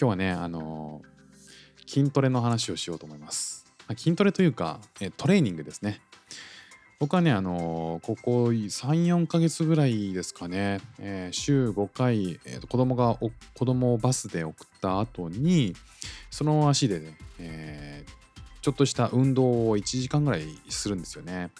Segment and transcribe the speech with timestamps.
[0.00, 1.10] 今日はね、あのー
[1.86, 3.66] 筋トレの話をしようと思います。
[3.96, 6.00] 筋トレというか、えトレーニングですね。
[7.00, 8.68] 僕はね、あのーここ3、
[9.08, 13.18] 4ヶ月ぐらいですかね、えー週5回、えー子供が
[13.54, 15.74] 子供をバスで送った後に、
[16.30, 18.06] その足でね、え
[18.62, 21.50] ちょっとした運動を1時間ぐらいするんですよね。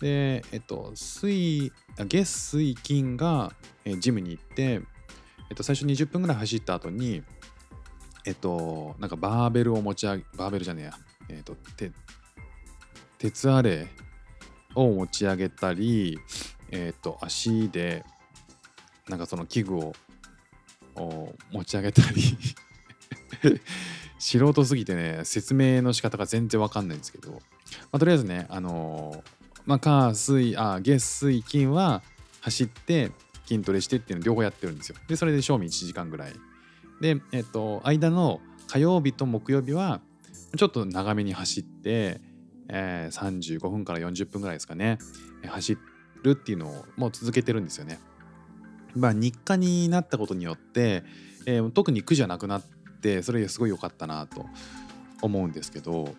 [0.00, 3.52] で、えっと、水、月、水、金が、
[3.84, 4.80] えジムに行って、
[5.50, 7.22] えっと、最初20分ぐらい走った後に、
[8.24, 10.92] えっと、なんかバーベルを持ち上げ、バーベルじゃねえや、
[11.28, 11.92] えっと、て
[13.18, 13.88] 鉄アレ
[14.74, 16.18] を持ち上げたり、
[16.70, 18.04] えっと、足で、
[19.08, 19.92] なんかその器具を
[20.94, 22.22] お持ち上げたり、
[24.18, 27.38] 素人すぎてね、説明の仕方が全然わかんないんですけど、ま
[27.92, 32.02] あ、とりあえずね、あのーまあ、火、水、あ、月、水、金は
[32.40, 33.12] 走って
[33.46, 34.96] 筋トレしてっていうの両方やってるんですよ。
[35.08, 36.32] で、それで賞味1時間ぐらい。
[37.00, 40.00] で、えっと、間の火曜日と木曜日は、
[40.56, 42.20] ちょっと長めに走って、
[42.68, 44.98] えー35分から40分ぐらいですかね、
[45.46, 45.78] 走
[46.22, 47.98] るっていうのをもう続けてるんですよね。
[48.94, 51.04] まあ、日課になったことによって、
[51.46, 52.62] えー特に苦じゃなくなっ
[53.02, 54.46] て、それすごい良かったなと
[55.22, 56.14] 思うんですけど、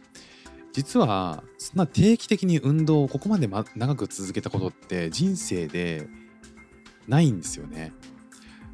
[0.73, 6.07] 実はそんな定期的に運動をここまで、長く続けたことって人生で
[7.07, 7.93] ないんですよね。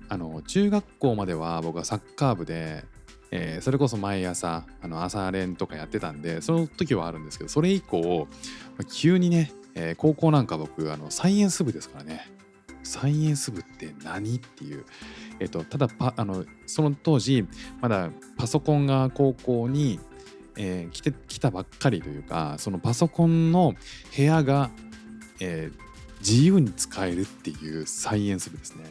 [0.09, 2.83] あの中学校までは僕はサッカー部で、
[3.31, 8.27] えーそれこそ毎朝あの朝練とかやってたんでその時はあるんですけどそれ以降
[8.77, 12.31] ま急にね、えー高校なんか僕あのサイエンス部ですからね
[12.83, 14.85] サイエンス部って何っていう、
[15.39, 17.45] えっとただあのその当時
[17.81, 19.99] まだパソコンが高校に、
[20.57, 23.73] え来て来たばっかりというかそのパソコンの
[24.15, 24.71] 部屋が、
[25.41, 25.69] え
[26.19, 28.85] 自由に使えるっていうサイエンス部ですね。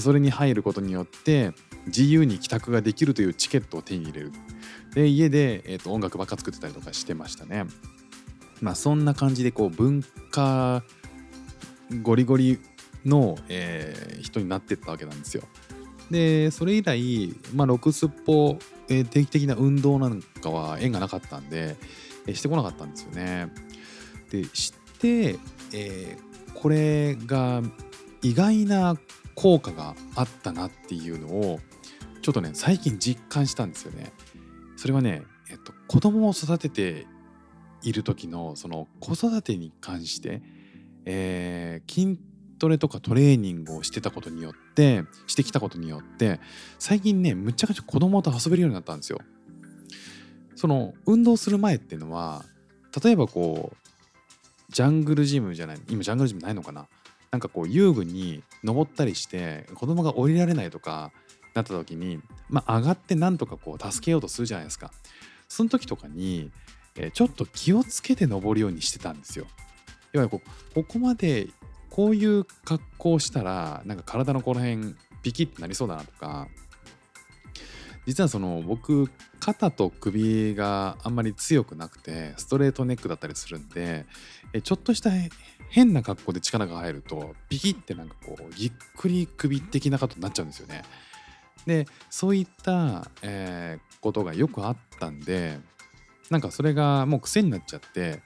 [0.00, 1.52] それに入ることによって
[1.86, 4.32] 自由に帰宅ができるというチケットを手に入れる。
[4.94, 7.66] で家で、えーと音楽ばっか作ってたりとかしてましたね。
[8.60, 10.82] まあそんな感じでこう文化
[12.02, 12.58] ゴリゴリ
[13.04, 15.44] の、えー人になってったわけなんですよ。
[16.10, 18.58] でそれ以来、まあ、ロクスポ、
[18.88, 21.76] え定期的な運動なんかは縁がなかったんで、
[22.26, 23.48] えーしてこなかったんですよね。
[24.30, 25.38] で知って、
[25.72, 27.62] えーこれが
[28.22, 28.96] 意外な
[29.36, 31.60] 効果があったなっていうのを
[32.22, 34.12] ちょっとね最近実感したんですよね。
[34.76, 37.06] それはね、えっと、子供を育てて
[37.82, 40.42] いる時のその子育てに関して、
[41.04, 42.18] えー筋
[42.58, 46.40] トレとかトレーニングをしてたことによってしてきたことによって
[46.78, 49.18] 最近ねむっちゃくちゃ子供と遊べるようになったんですよ。
[50.54, 52.46] その運動する前っていうのは
[53.04, 56.86] 例えばこうジャングルジムじゃない今ジャングルジムないのかな？
[57.30, 61.12] なんかこう遊具に登ったりして子供が降りられないとか
[61.54, 64.92] なった時にまあ上がってなんとかこう助けようとするじゃないですか。
[65.48, 66.50] その時とかに、
[66.96, 69.46] えちょっと気をつけて登るようにしてたんですよ。
[70.12, 71.48] 要はこうここまで
[71.90, 76.48] こういう格好したらなんか体のこの辺ピキッてなりそうだなとか
[78.06, 79.10] 実はその僕
[79.40, 84.06] 肩と首があんまり強くなくてストレートネックだったりするんで
[84.62, 85.10] ちょっとした
[85.76, 90.82] 変な格好で力が入るとピキってなんかこうぎっくり首的なことになっちゃうんですよね。
[91.66, 95.58] でそういった、えーことがよくあったんで
[96.30, 98.22] なんかそれがもう癖になっちゃって、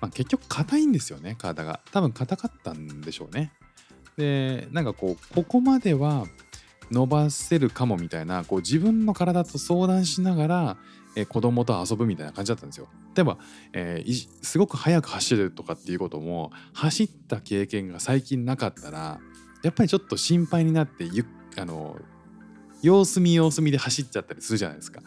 [0.00, 3.52] まあ、結局硬いんですよね体が多分硬かったんでしょうね。
[4.16, 6.26] でなんかこうここまでは
[6.92, 10.76] 伸ばせるかもみたいなこう自分の体と相談しながら、
[11.16, 12.88] えー子供と遊ぶみたいな感じだったんですよ。
[13.14, 13.38] 例えば、
[13.72, 19.20] えーすごく速く走るとかっていうことも走った経験が最近なかったら
[19.62, 21.26] やっぱりちょっと心配になってゆ
[21.56, 21.96] あの
[22.82, 25.02] 様子見様子見で走っちゃったりするじゃないですか。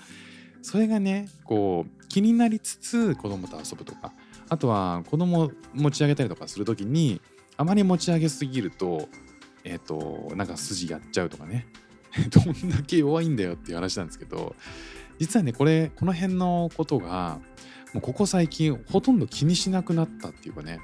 [0.61, 4.13] それがねこう気になりつつ子供と遊ぶとか
[4.47, 7.21] あとは子供持ち上げたりとかする時に
[7.57, 9.09] あまり持ち上げすぎると
[9.65, 11.67] えっ、となんか筋やっちゃうとかね
[12.31, 14.55] どんだけ弱いんだよっていう話なんですけど
[15.19, 17.39] 実はねこれこの辺のことが
[17.93, 20.79] もうここ最近ほとんど気にしなくなったっていうかね。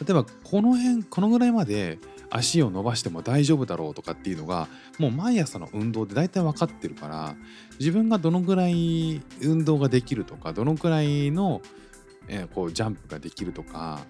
[0.00, 1.98] 例えばこの辺このぐらいまで
[2.30, 4.68] 足を伸ばしても大丈夫だろうとかっていうのが
[4.98, 7.34] もう毎朝の運動で大体分かってるから
[7.80, 11.62] 自分がどのぐらい運動ができるとかどのくらいの、
[12.28, 14.00] えこうジャンプができるとか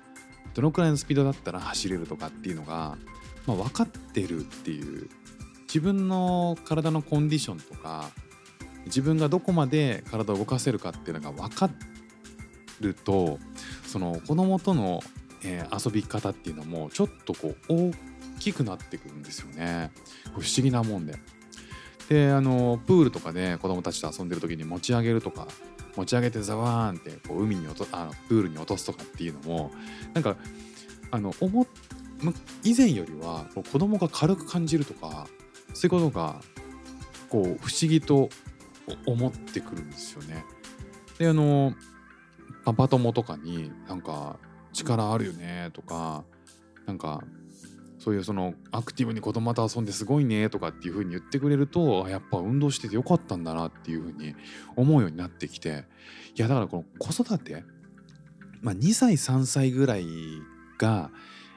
[0.55, 2.99] どのくらいのスピードだったら走れるとかっていうのが、
[3.47, 5.09] まあ、分かってるっていう
[5.69, 8.11] 自分の体のコンディションとか
[8.89, 11.71] 自分がどこまで体を動かせるかっていうのが分か
[12.81, 13.39] ると
[13.87, 15.03] その子供との、
[15.45, 17.93] えー遊び方っていうのもちょっとこう大
[18.41, 19.91] きくなってくるんですよね
[20.25, 21.15] 不思議なもんで。
[22.09, 25.47] であのプールとかで子供たちと遊んでる時に持ち上げるとか
[25.95, 29.71] 持ち上げてザワーンってこう海に落とあのプールに落とすとかっていうのも
[30.15, 30.37] なんか
[31.11, 31.67] あの思
[32.65, 35.27] 以前よりは子供が軽く感じるとか
[35.75, 36.41] そういうことが
[37.29, 38.31] こう不思議と
[39.07, 40.45] 思ってくるんですよね。
[41.19, 41.75] であの
[42.65, 44.39] パパ友とかになんか
[44.73, 46.25] 力あるよねとか
[46.87, 47.23] なんか
[47.99, 54.35] そういうそのアクティブに子供と遊んですごいねとかっていう風に言ってくれるとやっぱ運動しててよかったんだなっていう風に
[54.77, 55.85] 思うようになってきて
[56.37, 57.65] いやだからこの子育て、
[58.61, 60.07] まあ、2歳3歳ぐらい
[60.79, 61.11] が、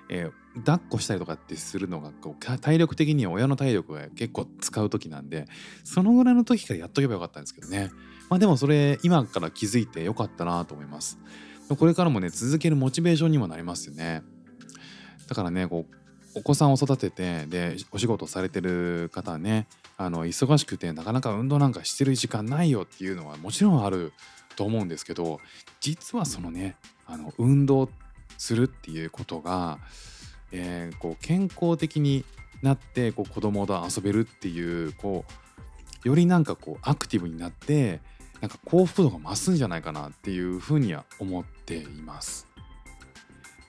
[0.09, 5.45] えー抱っこしたりとかってするのがこう体力的には親の体力が結構使う時なんで
[5.83, 7.91] そのぐらいの時からやっとけばよかったんですけどね。
[8.29, 11.19] まあでもそれ今から気づいてよかったなと思います。
[11.77, 14.23] これからもね続けるモチベーションにもなりますよね。
[15.27, 19.67] だからねこうお子さんを育ててでお仕事されてる方はね
[19.97, 24.13] あの忙しくてなかなか運動なんかしてる時間ないよっていうのはもちろんある
[24.55, 25.39] と思うんですけど
[25.79, 26.75] 実はそのね
[27.05, 27.89] あの運動
[28.37, 29.77] するっていうことが、
[30.51, 32.25] えーこう健康的に
[32.61, 35.25] なってこう子供と遊べるっていうこ
[36.05, 38.01] うよりなんかこうアクティブになって
[38.39, 42.47] なんか幸福度が増すんじゃないかなっていうふうには思っています。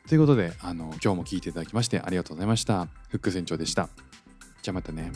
[0.08, 2.86] ということであの今日も聞いていただきましてありがとうございました。
[3.08, 3.88] フック船長でした。
[4.62, 5.10] じゃあまたね。